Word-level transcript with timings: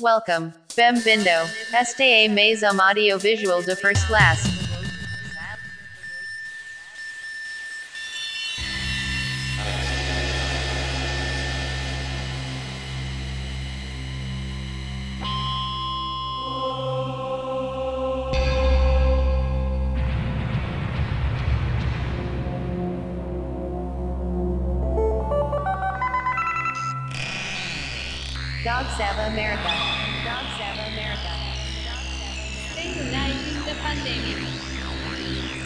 Welcome. 0.00 0.52
Bem-vindo. 0.76 1.30
Este 1.72 2.02
é 2.02 2.28
mais 2.28 2.62
audiovisual 2.62 3.62
de 3.62 3.74
first 3.76 4.06
class. 4.06 4.65
Dog 28.66 28.84
Sava 28.98 29.26
America. 29.28 29.70
Dog 30.24 30.46
Sava 30.58 30.90
America. 30.90 31.30
Legalizing 32.74 33.64
the 33.64 33.74
pandemic. 33.80 34.65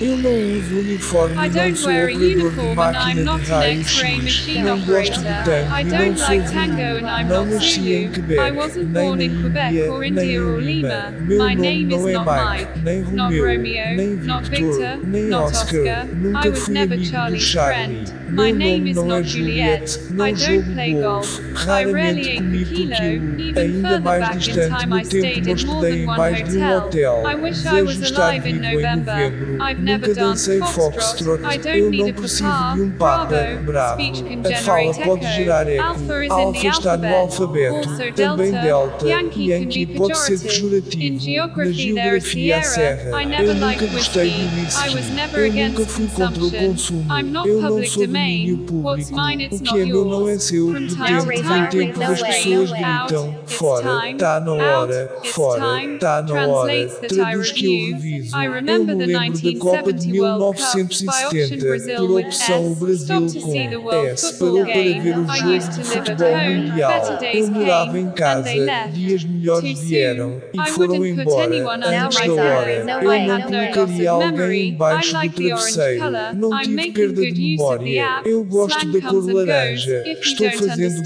You 0.00 0.16
uniform 0.16 1.38
I 1.38 1.48
don't 1.48 1.80
wear 1.84 2.08
a 2.08 2.14
uniform 2.14 2.78
and 2.78 2.96
I'm 2.96 3.24
not 3.24 3.48
an 3.48 3.80
X-ray 3.80 4.20
machine 4.20 4.66
operator. 4.66 5.68
I 5.70 5.82
don't 5.82 6.18
like 6.18 6.50
tango 6.50 6.96
and 6.96 7.08
I'm 7.08 7.28
not 7.28 7.62
Zulu. 7.62 8.40
I 8.40 8.50
wasn't 8.50 8.92
born 8.92 9.20
in 9.20 9.40
Quebec 9.40 9.88
or 9.88 10.02
India 10.04 10.42
or 10.42 10.60
Lima. 10.60 11.12
My 11.20 11.54
name 11.54 11.90
is 11.92 12.04
not 12.04 12.26
Mike, 12.26 12.82
not 13.12 13.32
Romeo, 13.32 13.94
not 14.24 14.44
Victor, 14.44 14.96
not 14.96 15.42
Oscar. 15.54 16.08
I 16.34 16.48
was 16.48 16.68
never 16.68 16.96
Charlie's 16.96 17.52
friend. 17.52 18.12
My 18.32 18.50
name 18.50 18.86
is 18.86 18.96
not 18.96 19.24
Juliet. 19.24 19.98
I 20.18 20.32
don't 20.32 20.72
play 20.72 20.94
golf. 20.94 21.38
I 21.68 21.84
rarely 21.84 22.30
ate 22.30 22.50
the 22.50 22.64
kilo. 22.64 23.36
Even 23.36 23.82
further 23.82 24.00
back 24.00 24.48
in 24.48 24.70
time 24.70 24.92
I 24.92 25.02
stayed 25.02 25.46
in 25.46 25.66
more 25.66 25.82
than 25.82 26.06
one 26.06 26.34
hotel. 26.34 27.26
I 27.26 27.34
wish 27.34 27.66
I 27.66 27.82
was 27.82 28.10
alive 28.10 28.46
in 28.46 28.62
November. 28.62 29.58
I've 29.60 29.81
Nunca 29.82 30.14
dancei 30.14 30.60
foxtrot. 30.60 31.42
Eu 31.66 31.90
não 31.90 32.12
preciso 32.12 32.74
de 32.74 32.80
um 32.82 32.90
papa. 32.92 33.36
Bravo. 33.64 34.02
A 34.02 34.56
fala 34.62 34.94
pode 34.94 35.26
gerar 35.34 35.68
eco. 35.68 35.82
Alfa 36.30 36.66
está 36.66 36.96
no 36.96 37.14
alfabeto. 37.14 37.88
Também 38.14 38.52
delta. 38.52 39.06
Yankee 39.06 39.86
pode 39.86 40.18
ser 40.18 40.38
pejorativo. 40.40 41.56
Na 41.56 41.70
geografia, 41.72 42.62
Sierra. 42.62 42.64
serra. 42.64 43.22
Eu 43.22 43.28
never 43.28 43.54
nunca 43.54 43.66
liked 43.66 43.86
gostei 43.92 44.30
de 44.30 44.60
whisky. 44.60 44.88
I 44.88 44.94
was 44.94 45.10
never 45.10 45.40
Eu 45.40 45.50
against 45.50 45.78
nunca 45.78 45.90
fui 45.90 46.06
contra 46.08 46.44
o 46.44 46.50
consumo. 46.50 47.02
I'm 47.12 47.30
not 47.30 47.48
Eu 47.48 47.60
não 47.60 47.68
public 47.68 47.90
sou 47.90 48.06
domínio 48.06 48.56
domain. 48.56 48.82
What's 48.82 49.10
público. 49.10 49.54
O 49.54 49.58
not 49.58 49.62
que 49.62 49.80
é 49.80 49.84
meu 49.84 50.04
não 50.04 50.28
é 50.28 50.38
seu. 50.38 50.72
De 50.72 50.96
tempo 50.96 51.32
em 51.32 51.66
tempo 51.68 52.02
as 52.02 52.22
pessoas 52.22 52.70
gritam 52.72 53.34
fora, 53.46 54.00
time. 54.00 54.18
tá 54.18 54.40
na 54.40 54.52
hora, 54.52 55.12
fora, 55.32 55.80
time. 55.80 55.98
tá 55.98 56.22
na 56.22 56.46
hora. 56.46 56.88
Traduz 57.08 57.52
que 57.52 57.66
eu 57.66 57.96
reviso. 57.96 58.36
Eu 58.36 58.52
remember 58.52 58.96
me 58.96 59.06
the 59.06 59.18
lembro 59.18 59.40
da 59.40 59.58
Copa 59.76 59.92
de 59.92 60.08
1970 60.08 60.22
World 60.22 60.44
Cup. 60.44 61.12
By 61.12 61.24
option 61.24 61.58
1970. 61.58 61.66
Brazil 61.66 61.96
Por 61.96 62.20
opção 62.20 62.72
o. 62.72 62.74
Brasil 62.74 63.40
com 63.40 63.92
S. 63.92 64.38
Parou 64.38 64.64
para 64.64 64.72
ver 64.72 65.18
o 65.18 65.26
jogo 65.26 65.58
de 65.58 65.84
futebol 65.84 66.36
mundial. 66.36 67.18
Eu 67.32 67.46
morava 67.48 67.98
em 67.98 68.10
casa. 68.10 68.52
Dias 68.92 69.24
melhores 69.24 69.80
vieram 69.80 70.42
e 70.52 70.70
foram 70.70 71.06
embora 71.06 72.04
antes 72.04 72.26
da 72.26 72.32
hora. 72.32 72.72
Eu 72.72 72.84
não 72.84 73.42
colocaria 73.42 74.10
alguém 74.10 74.68
embaixo 74.70 75.12
do 75.12 75.30
travesseiro. 75.30 76.04
Não 76.34 76.60
tive 76.60 76.92
perda 76.92 77.22
de 77.22 77.56
memória. 77.56 78.20
Eu 78.24 78.44
gosto 78.44 78.92
da 78.92 79.08
cor 79.08 79.32
laranja. 79.32 80.02
Estou 80.06 80.50
fazendo 80.50 81.02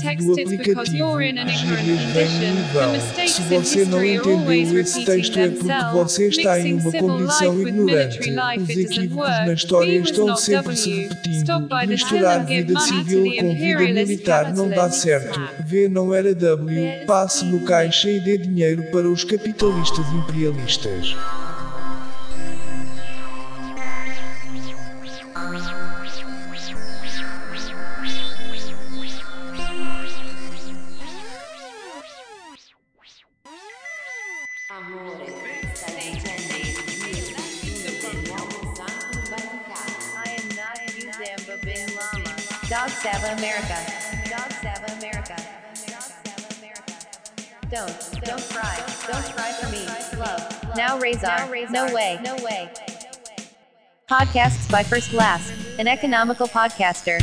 text, 0.00 0.26
do 0.26 0.32
aplicativo. 0.32 1.20
Gírias 1.20 2.02
me 2.02 2.12
The 2.14 2.24
vão. 2.72 3.28
Se 3.28 3.42
você 3.42 3.84
não 3.84 4.04
entendeu 4.04 4.80
esse 4.80 5.04
texto 5.04 5.38
é 5.38 5.48
porque 5.48 5.84
você 5.92 6.28
está 6.28 6.60
em 6.60 6.74
uma 6.74 6.92
condição 6.92 7.60
ignorante. 7.60 8.03
Os 8.08 8.68
equívocos 8.70 9.28
na 9.28 9.52
história 9.52 9.98
estão 9.98 10.36
sempre 10.36 10.76
se 10.76 10.90
repetindo. 10.90 11.68
Misturar 11.88 12.44
vida 12.44 12.78
civil 12.80 13.24
com 13.40 13.54
vida 13.54 13.92
militar 13.92 14.52
não 14.54 14.68
dá 14.68 14.90
certo. 14.90 15.40
V 15.66 15.88
não 15.88 16.14
era 16.14 16.34
W. 16.34 17.06
Passe 17.06 17.44
no 17.44 17.60
caixa 17.60 18.10
e 18.10 18.20
dê 18.20 18.38
dinheiro 18.38 18.82
para 18.90 19.08
os 19.08 19.24
capitalistas 19.24 20.06
imperialistas. 20.12 21.16
I 34.76 36.73
Dog 42.74 42.90
Sava 42.90 43.28
America. 43.38 43.78
Dog 44.28 44.50
Sava 44.50 44.92
America. 44.98 45.36
Dog 45.86 46.02
Sava 46.02 46.58
America. 46.58 46.96
Don't, 47.70 48.24
don't 48.24 48.42
cry. 48.50 48.76
Don't 49.06 49.24
cry 49.36 49.52
for 49.52 49.70
me. 49.70 49.86
Love. 50.18 50.76
Now 50.76 50.98
Razor. 50.98 51.68
No 51.70 51.94
way. 51.94 52.18
No 52.24 52.34
way. 52.42 52.72
Podcasts 54.10 54.68
by 54.68 54.82
First 54.82 55.10
Class, 55.10 55.52
an 55.78 55.86
economical 55.86 56.48
podcaster. 56.48 57.22